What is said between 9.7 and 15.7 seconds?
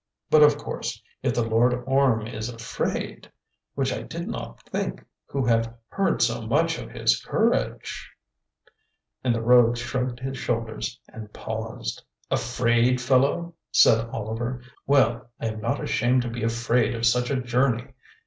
shrugged his shoulders and paused. "Afraid, fellow," said Oliver, "well, I am